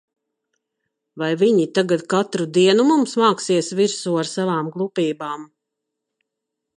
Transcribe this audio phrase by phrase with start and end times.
[1.23, 5.45] Vai viņi tagad katru dienu mums māksies virsū ar savām glupībām?